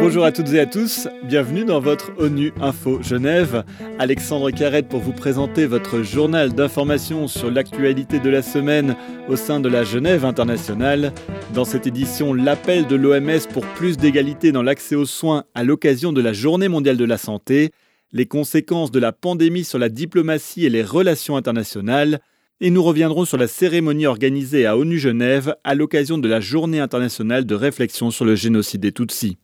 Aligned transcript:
Bonjour 0.00 0.24
à 0.24 0.32
toutes 0.32 0.52
et 0.52 0.60
à 0.60 0.66
tous, 0.66 1.08
bienvenue 1.24 1.64
dans 1.64 1.80
votre 1.80 2.12
ONU 2.18 2.52
Info 2.60 3.02
Genève. 3.02 3.64
Alexandre 3.98 4.50
Carrette 4.50 4.88
pour 4.88 5.00
vous 5.00 5.12
présenter 5.12 5.66
votre 5.66 6.02
journal 6.02 6.52
d'information 6.52 7.28
sur 7.28 7.50
l'actualité 7.50 8.20
de 8.20 8.30
la 8.30 8.42
semaine 8.42 8.96
au 9.28 9.36
sein 9.36 9.60
de 9.60 9.68
la 9.68 9.84
Genève 9.84 10.24
internationale. 10.24 11.12
Dans 11.54 11.64
cette 11.64 11.86
édition, 11.86 12.34
l'appel 12.34 12.86
de 12.86 12.96
l'OMS 12.96 13.46
pour 13.52 13.66
plus 13.66 13.96
d'égalité 13.96 14.52
dans 14.52 14.62
l'accès 14.62 14.94
aux 14.94 15.06
soins 15.06 15.44
à 15.54 15.64
l'occasion 15.64 16.12
de 16.12 16.20
la 16.20 16.32
Journée 16.32 16.68
mondiale 16.68 16.96
de 16.96 17.04
la 17.04 17.18
santé, 17.18 17.72
les 18.12 18.26
conséquences 18.26 18.90
de 18.90 19.00
la 19.00 19.12
pandémie 19.12 19.64
sur 19.64 19.78
la 19.78 19.88
diplomatie 19.88 20.64
et 20.64 20.70
les 20.70 20.82
relations 20.82 21.36
internationales, 21.36 22.20
et 22.60 22.70
nous 22.70 22.82
reviendrons 22.82 23.24
sur 23.24 23.36
la 23.36 23.48
cérémonie 23.48 24.06
organisée 24.06 24.66
à 24.66 24.78
ONU 24.78 24.98
Genève 24.98 25.56
à 25.62 25.74
l'occasion 25.74 26.16
de 26.16 26.28
la 26.28 26.40
Journée 26.40 26.80
internationale 26.80 27.44
de 27.44 27.54
réflexion 27.54 28.10
sur 28.10 28.24
le 28.24 28.34
génocide 28.34 28.80
des 28.80 28.92
Tutsis. 28.92 29.36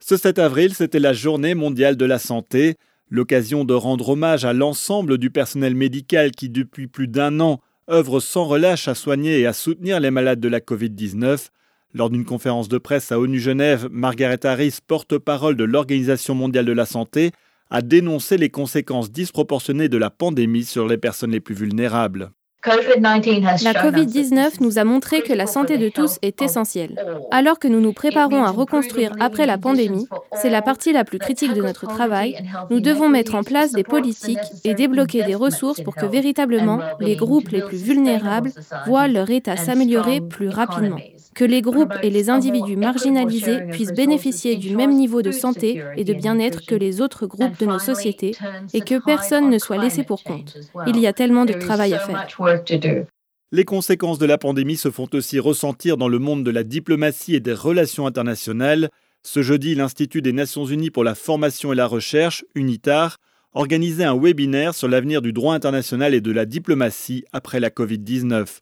Ce 0.00 0.16
7 0.16 0.40
avril, 0.40 0.74
c'était 0.74 0.98
la 0.98 1.12
journée 1.12 1.54
mondiale 1.54 1.96
de 1.96 2.04
la 2.04 2.18
santé, 2.18 2.74
l'occasion 3.10 3.64
de 3.64 3.74
rendre 3.74 4.08
hommage 4.08 4.44
à 4.44 4.52
l'ensemble 4.52 5.18
du 5.18 5.30
personnel 5.30 5.76
médical 5.76 6.32
qui, 6.32 6.48
depuis 6.48 6.88
plus 6.88 7.06
d'un 7.06 7.38
an, 7.38 7.60
œuvre 7.88 8.18
sans 8.18 8.44
relâche 8.44 8.88
à 8.88 8.96
soigner 8.96 9.38
et 9.38 9.46
à 9.46 9.52
soutenir 9.52 10.00
les 10.00 10.10
malades 10.10 10.40
de 10.40 10.48
la 10.48 10.58
Covid-19. 10.58 11.50
Lors 11.94 12.10
d'une 12.10 12.24
conférence 12.24 12.68
de 12.68 12.78
presse 12.78 13.12
à 13.12 13.20
ONU 13.20 13.38
Genève, 13.38 13.88
Margaret 13.92 14.44
Harris, 14.44 14.78
porte-parole 14.84 15.56
de 15.56 15.64
l'Organisation 15.64 16.34
mondiale 16.34 16.66
de 16.66 16.72
la 16.72 16.86
santé, 16.86 17.30
a 17.70 17.82
dénoncé 17.82 18.36
les 18.36 18.50
conséquences 18.50 19.10
disproportionnées 19.10 19.88
de 19.88 19.96
la 19.96 20.10
pandémie 20.10 20.64
sur 20.64 20.86
les 20.86 20.98
personnes 20.98 21.30
les 21.30 21.40
plus 21.40 21.54
vulnérables. 21.54 22.32
La 22.66 23.72
COVID-19 23.72 24.60
nous 24.60 24.78
a 24.78 24.84
montré 24.84 25.22
que 25.22 25.32
la 25.32 25.46
santé 25.46 25.78
de 25.78 25.88
tous 25.88 26.18
est 26.20 26.42
essentielle. 26.42 26.94
Alors 27.30 27.58
que 27.58 27.68
nous 27.68 27.80
nous 27.80 27.94
préparons 27.94 28.44
à 28.44 28.50
reconstruire 28.50 29.14
après 29.18 29.46
la 29.46 29.56
pandémie, 29.56 30.06
c'est 30.34 30.50
la 30.50 30.60
partie 30.60 30.92
la 30.92 31.04
plus 31.04 31.18
critique 31.18 31.54
de 31.54 31.62
notre 31.62 31.86
travail, 31.86 32.36
nous 32.68 32.80
devons 32.80 33.08
mettre 33.08 33.34
en 33.34 33.44
place 33.44 33.72
des 33.72 33.84
politiques 33.84 34.38
et 34.64 34.74
débloquer 34.74 35.22
des 35.22 35.34
ressources 35.34 35.80
pour 35.80 35.94
que 35.94 36.04
véritablement 36.04 36.80
les 37.00 37.16
groupes 37.16 37.48
les 37.48 37.62
plus 37.62 37.78
vulnérables 37.78 38.52
voient 38.86 39.08
leur 39.08 39.30
état 39.30 39.56
s'améliorer 39.56 40.20
plus 40.20 40.50
rapidement 40.50 40.98
que 41.34 41.44
les 41.44 41.62
groupes 41.62 41.94
et 42.02 42.10
les 42.10 42.28
individus 42.28 42.76
marginalisés 42.76 43.60
puissent 43.70 43.92
bénéficier 43.92 44.56
du 44.56 44.76
même 44.76 44.94
niveau 44.94 45.22
de 45.22 45.30
santé 45.30 45.82
et 45.96 46.04
de 46.04 46.14
bien-être 46.14 46.66
que 46.66 46.74
les 46.74 47.00
autres 47.00 47.26
groupes 47.26 47.58
de 47.58 47.66
nos 47.66 47.78
sociétés 47.78 48.36
et 48.74 48.80
que 48.80 49.02
personne 49.04 49.50
ne 49.50 49.58
soit 49.58 49.78
laissé 49.78 50.02
pour 50.02 50.22
compte. 50.22 50.58
Il 50.86 50.98
y 50.98 51.06
a 51.06 51.12
tellement 51.12 51.44
de 51.44 51.52
travail 51.52 51.94
à 51.94 51.98
faire. 51.98 52.26
Les 53.52 53.64
conséquences 53.64 54.18
de 54.18 54.26
la 54.26 54.38
pandémie 54.38 54.76
se 54.76 54.90
font 54.90 55.08
aussi 55.12 55.40
ressentir 55.40 55.96
dans 55.96 56.08
le 56.08 56.20
monde 56.20 56.44
de 56.44 56.52
la 56.52 56.62
diplomatie 56.62 57.34
et 57.34 57.40
des 57.40 57.52
relations 57.52 58.06
internationales. 58.06 58.90
Ce 59.24 59.42
jeudi, 59.42 59.74
l'Institut 59.74 60.22
des 60.22 60.32
Nations 60.32 60.64
Unies 60.64 60.90
pour 60.90 61.02
la 61.02 61.16
formation 61.16 61.72
et 61.72 61.76
la 61.76 61.86
recherche, 61.86 62.44
UNITAR, 62.54 63.16
organisait 63.52 64.04
un 64.04 64.16
webinaire 64.16 64.74
sur 64.74 64.86
l'avenir 64.86 65.20
du 65.20 65.32
droit 65.32 65.54
international 65.54 66.14
et 66.14 66.20
de 66.20 66.30
la 66.30 66.46
diplomatie 66.46 67.24
après 67.32 67.58
la 67.58 67.70
Covid-19. 67.70 68.60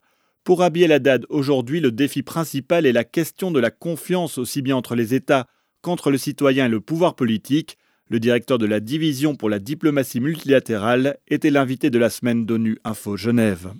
Pour 0.48 0.62
Abiel 0.62 0.92
Haddad, 0.92 1.26
aujourd'hui, 1.28 1.78
le 1.78 1.92
défi 1.92 2.22
principal 2.22 2.86
est 2.86 2.92
la 2.92 3.04
question 3.04 3.50
de 3.50 3.60
la 3.60 3.70
confiance 3.70 4.38
aussi 4.38 4.62
bien 4.62 4.76
entre 4.76 4.94
les 4.94 5.12
États 5.12 5.44
qu'entre 5.82 6.10
le 6.10 6.16
citoyen 6.16 6.64
et 6.64 6.68
le 6.70 6.80
pouvoir 6.80 7.16
politique. 7.16 7.76
Le 8.08 8.18
directeur 8.18 8.56
de 8.56 8.64
la 8.64 8.80
division 8.80 9.36
pour 9.36 9.50
la 9.50 9.58
diplomatie 9.58 10.20
multilatérale 10.20 11.18
était 11.28 11.50
l'invité 11.50 11.90
de 11.90 11.98
la 11.98 12.08
semaine 12.08 12.46
d'ONU 12.46 12.78
Info 12.84 13.14
Genève. 13.18 13.74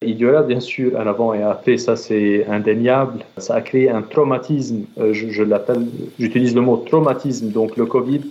Il 0.00 0.16
y 0.16 0.24
aura 0.24 0.42
bien 0.42 0.60
sûr 0.60 0.98
un 0.98 1.06
avant 1.06 1.34
et 1.34 1.42
un 1.42 1.50
après, 1.50 1.76
ça 1.76 1.96
c'est 1.96 2.46
indéniable. 2.46 3.18
Ça 3.36 3.56
a 3.56 3.60
créé 3.60 3.90
un 3.90 4.00
traumatisme, 4.00 4.86
euh, 4.96 5.12
je, 5.12 5.26
j'utilise 6.18 6.54
le 6.54 6.62
mot 6.62 6.78
traumatisme, 6.78 7.50
donc 7.50 7.76
le 7.76 7.84
Covid. 7.84 8.22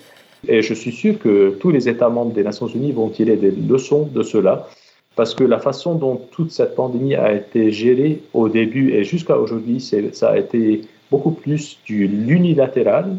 Et 0.48 0.64
je 0.64 0.74
suis 0.74 0.92
sûr 0.92 1.20
que 1.20 1.56
tous 1.60 1.70
les 1.70 1.88
États 1.88 2.10
membres 2.10 2.34
des 2.34 2.44
Nations 2.44 2.68
Unies 2.68 2.94
vont 2.94 3.10
tirer 3.10 3.36
des 3.36 3.52
leçons 3.52 4.10
de 4.12 4.24
cela 4.24 4.68
parce 5.16 5.34
que 5.34 5.44
la 5.44 5.60
façon 5.60 5.96
dont 5.96 6.22
toute 6.32 6.52
cette 6.52 6.76
pandémie 6.76 7.16
a 7.16 7.34
été 7.34 7.72
gérée 7.72 8.22
au 8.34 8.50
début 8.50 8.92
et 8.92 9.04
jusqu'à 9.04 9.38
aujourd'hui, 9.38 9.80
ça 9.80 10.30
a 10.30 10.38
été 10.38 10.82
beaucoup 11.10 11.32
plus 11.32 11.80
du 11.86 12.08
l'unilatéral, 12.08 13.18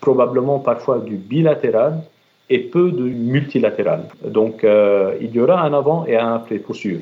probablement 0.00 0.58
parfois 0.58 0.98
du 0.98 1.16
bilatéral 1.16 2.02
et 2.50 2.58
peu 2.58 2.90
de 2.90 3.04
multilatéral. 3.04 4.08
Donc 4.26 4.64
euh, 4.64 5.16
il 5.20 5.30
y 5.30 5.40
aura 5.40 5.62
un 5.62 5.72
avant 5.72 6.04
et 6.06 6.16
un 6.16 6.34
après 6.34 6.58
pour 6.58 6.76
sûr. 6.76 6.98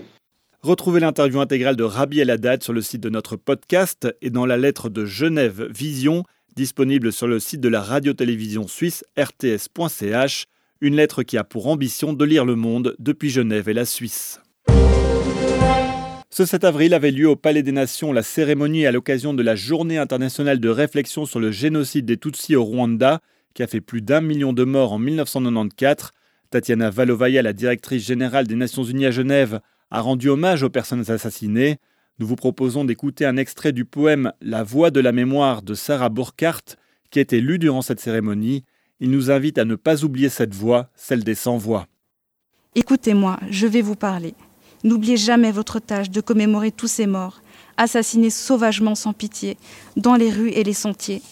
Retrouvez 0.62 1.00
l'interview 1.00 1.41
intégrale 1.41 1.74
de 1.74 1.84
Rabi 1.84 2.20
El 2.20 2.30
Haddad 2.30 2.62
sur 2.62 2.74
le 2.74 2.82
site 2.82 3.00
de 3.00 3.08
notre 3.08 3.36
podcast 3.36 4.14
et 4.20 4.30
dans 4.30 4.44
la 4.44 4.58
lettre 4.58 4.91
de 4.91 5.06
Genève 5.06 5.66
Vision, 5.70 6.22
disponible 6.54 7.12
sur 7.12 7.26
le 7.26 7.41
site 7.41 7.62
de 7.62 7.68
la 7.68 7.80
radio-télévision 7.80 8.68
suisse 8.68 9.02
rts.ch 9.18 10.47
une 10.80 10.96
lettre 10.96 11.22
qui 11.22 11.36
a 11.36 11.44
pour 11.44 11.66
ambition 11.66 12.12
de 12.12 12.24
lire 12.24 12.44
le 12.44 12.54
monde 12.54 12.94
depuis 12.98 13.30
Genève 13.30 13.68
et 13.68 13.74
la 13.74 13.84
Suisse. 13.84 14.41
Ce 16.30 16.46
7 16.46 16.64
avril 16.64 16.94
avait 16.94 17.10
lieu 17.10 17.28
au 17.28 17.36
Palais 17.36 17.62
des 17.62 17.72
Nations 17.72 18.12
la 18.12 18.22
cérémonie 18.22 18.86
à 18.86 18.92
l'occasion 18.92 19.34
de 19.34 19.42
la 19.42 19.56
Journée 19.56 19.98
internationale 19.98 20.60
de 20.60 20.68
réflexion 20.68 21.26
sur 21.26 21.41
le 21.41 21.50
génocide 21.50 22.06
des 22.06 22.16
Tutsis 22.16 22.56
au 22.56 22.64
Rwanda, 22.64 23.20
qui 23.52 23.62
a 23.62 23.66
fait 23.66 23.80
plus 23.80 24.00
d'un 24.00 24.20
million 24.20 24.52
de 24.52 24.64
morts 24.64 24.92
en 24.92 24.98
1994. 24.98 26.12
Tatiana 26.50 26.88
Valovaya, 26.88 27.42
la 27.42 27.52
directrice 27.52 28.06
générale 28.06 28.47
des 28.47 28.54
Nations 28.54 28.84
Unies 28.84 29.06
à 29.06 29.10
Genève, 29.10 29.60
a 29.91 30.00
rendu 30.00 30.28
hommage 30.28 30.62
aux 30.62 30.70
personnes 30.70 31.10
assassinées. 31.10 31.78
Nous 32.18 32.26
vous 32.26 32.36
proposons 32.36 32.84
d'écouter 32.84 33.26
un 33.26 33.36
extrait 33.36 33.72
du 33.72 33.84
poème 33.84 34.32
La 34.41 34.62
voix 34.62 34.91
de 34.91 35.00
la 35.00 35.12
mémoire 35.12 35.62
de 35.62 35.74
Sarah 35.74 36.08
Burkhardt, 36.08 36.76
qui 37.10 37.18
a 37.18 37.22
été 37.22 37.41
lu 37.41 37.58
durant 37.58 37.82
cette 37.82 38.00
cérémonie 38.00 38.64
il 39.00 39.10
nous 39.10 39.30
invite 39.30 39.58
à 39.58 39.64
ne 39.64 39.74
pas 39.74 40.04
oublier 40.04 40.28
cette 40.28 40.54
voix, 40.54 40.90
celle 40.94 41.24
des 41.24 41.34
sans-voix. 41.34 41.86
Écoutez-moi, 42.74 43.40
je 43.50 43.66
vais 43.66 43.82
vous 43.82 43.96
parler. 43.96 44.34
N'oubliez 44.84 45.16
jamais 45.16 45.52
votre 45.52 45.80
tâche 45.80 46.10
de 46.10 46.20
commémorer 46.20 46.70
tous 46.70 46.86
ces 46.86 47.06
morts, 47.06 47.40
assassinés 47.76 48.30
sauvagement 48.30 48.94
sans 48.94 49.12
pitié, 49.12 49.56
dans 49.96 50.14
les 50.14 50.30
rues 50.30 50.50
et 50.50 50.64
les 50.64 50.74
sentiers, 50.74 51.22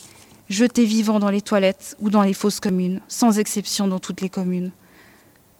jetés 0.49 0.85
vivants 0.85 1.21
dans 1.21 1.31
les 1.31 1.43
toilettes 1.43 1.97
ou 2.01 2.11
dans 2.11 2.23
les 2.23 2.35
fosses 2.35 2.61
communes, 2.61 3.01
sans 3.09 3.39
exception 3.39 3.87
dans 3.87 4.01
toutes 4.01 4.21
les 4.21 4.29
communes. 4.29 4.73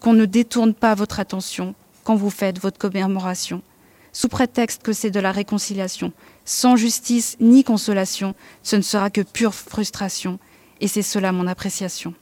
Qu'on 0.01 0.15
ne 0.15 0.25
détourne 0.25 0.75
pas 0.75 0.95
votre 0.95 1.21
attention 1.21 1.75
quand 2.05 2.17
vous 2.17 2.31
faites 2.31 2.59
votre 2.59 2.79
commémoration, 2.79 3.63
sous 4.13 4.29
prétexte 4.29 4.83
que 4.83 4.93
c'est 4.93 5.11
de 5.11 5.21
la 5.21 5.33
réconciliation. 5.33 6.13
Sans 6.45 6.77
justice 6.77 7.37
ni 7.41 7.65
consolation, 7.65 8.35
ce 8.63 8.77
ne 8.77 8.83
sera 8.83 9.11
que 9.11 9.21
pure 9.21 9.55
frustration 9.55 10.39
et 10.81 10.89
c'est 10.89 11.03
cela 11.03 11.33
mon 11.33 11.47
appréciation. 11.47 12.15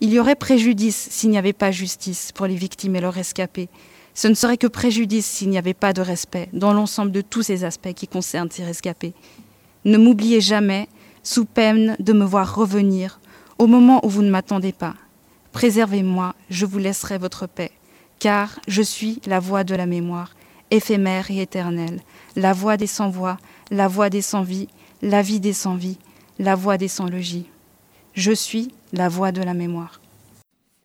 Il 0.00 0.12
y 0.12 0.20
aurait 0.20 0.36
préjudice 0.36 1.08
s'il 1.10 1.30
n'y 1.30 1.38
avait 1.38 1.52
pas 1.52 1.70
justice 1.70 2.32
pour 2.32 2.46
les 2.46 2.54
victimes 2.54 2.96
et 2.96 3.00
leurs 3.00 3.14
rescapés. 3.14 3.68
Ce 4.14 4.28
ne 4.28 4.34
serait 4.34 4.58
que 4.58 4.66
préjudice 4.66 5.26
s'il 5.26 5.48
n'y 5.48 5.58
avait 5.58 5.74
pas 5.74 5.92
de 5.92 6.02
respect 6.02 6.48
dans 6.52 6.72
l'ensemble 6.72 7.12
de 7.12 7.22
tous 7.22 7.42
ces 7.42 7.64
aspects 7.64 7.94
qui 7.94 8.08
concernent 8.08 8.50
ces 8.50 8.64
rescapés. 8.64 9.14
Ne 9.84 9.98
m'oubliez 9.98 10.40
jamais, 10.40 10.88
sous 11.22 11.44
peine 11.44 11.96
de 11.98 12.12
me 12.12 12.24
voir 12.24 12.54
revenir, 12.54 13.20
au 13.58 13.66
moment 13.66 14.04
où 14.04 14.08
vous 14.08 14.22
ne 14.22 14.30
m'attendez 14.30 14.72
pas. 14.72 14.94
Préservez-moi, 15.52 16.34
je 16.50 16.66
vous 16.66 16.78
laisserai 16.78 17.18
votre 17.18 17.46
paix, 17.46 17.70
car 18.18 18.58
je 18.68 18.82
suis 18.82 19.20
la 19.26 19.40
voix 19.40 19.64
de 19.64 19.74
la 19.74 19.86
mémoire, 19.86 20.34
éphémère 20.70 21.30
et 21.30 21.40
éternelle, 21.40 22.00
la 22.36 22.52
voix 22.52 22.76
des 22.76 22.86
sans-voix, 22.86 23.38
la 23.70 23.88
voix 23.88 24.10
des 24.10 24.22
sans-vie, 24.22 24.68
la 25.02 25.22
vie 25.22 25.40
des 25.40 25.52
sans-vie, 25.52 25.98
la 26.38 26.54
voix 26.54 26.76
des 26.76 26.88
sans-logis. 26.88 27.46
Je 28.16 28.32
suis 28.32 28.68
la 28.94 29.10
voix 29.10 29.30
de 29.30 29.42
la 29.42 29.52
mémoire. 29.52 30.00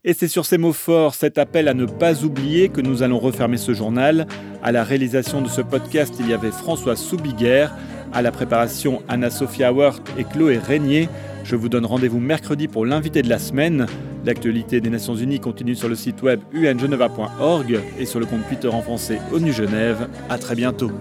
Et 0.04 0.14
c'est 0.14 0.28
sur 0.28 0.46
ces 0.46 0.58
mots 0.58 0.74
forts, 0.74 1.16
cet 1.16 1.38
appel 1.38 1.70
à 1.70 1.74
ne 1.74 1.86
pas 1.86 2.24
oublier 2.26 2.68
que 2.68 2.82
nous 2.82 3.04
allons 3.04 3.20
refermer 3.20 3.56
ce 3.56 3.74
journal. 3.74 4.28
À 4.62 4.74
la 4.74 4.84
réalisation 4.84 5.42
de 5.42 5.48
ce 5.48 5.62
podcast, 5.62 6.14
il 6.20 6.28
y 6.28 6.34
avait 6.34 6.52
François 6.52 6.98
Soubiguer, 6.98 7.68
à 8.12 8.22
la 8.22 8.34
préparation 8.34 9.02
Anna-Sophia 9.08 9.70
Howard 9.70 10.02
et 10.18 10.26
Chloé 10.26 10.58
Régnier. 10.58 11.08
Je 11.46 11.56
vous 11.56 11.70
donne 11.70 11.86
rendez-vous 11.86 12.20
mercredi 12.20 12.68
pour 12.68 12.86
l'invité 12.86 13.22
de 13.22 13.30
la 13.30 13.40
semaine. 13.40 13.86
L'actualité 14.26 14.82
des 14.82 14.90
Nations 14.90 15.16
Unies 15.16 15.40
continue 15.40 15.76
sur 15.76 15.88
le 15.88 15.96
site 15.96 16.22
web 16.22 16.42
ungeneva.org 16.54 17.80
et 17.98 18.06
sur 18.06 18.20
le 18.20 18.26
compte 18.26 18.46
Twitter 18.50 18.68
en 18.68 18.82
français 18.82 19.20
ONU 19.32 19.54
Genève. 19.54 20.10
À 20.30 20.38
très 20.38 20.56
bientôt. 20.56 20.92